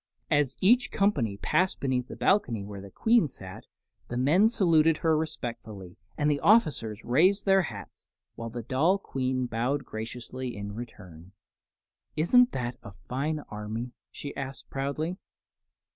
[0.31, 3.67] As each company passed beneath the balcony where the Queen sat,
[4.07, 9.45] the men saluted her respectfully and the officers raised their hats, while the doll Queen
[9.45, 11.33] bowed graciously in return.
[12.15, 15.17] "Isn't that a fine army?" she asked, proudly.